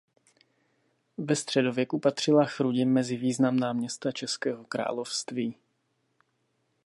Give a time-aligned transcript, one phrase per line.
[1.17, 5.57] Ve středověku patřila Chrudim mezi významná města českého království.